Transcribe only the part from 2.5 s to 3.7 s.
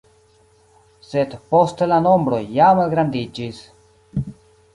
ja malgrandiĝis.